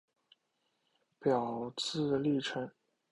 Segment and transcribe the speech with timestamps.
[1.19, 2.71] 表字稷臣。